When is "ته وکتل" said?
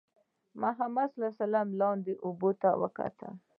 2.61-3.33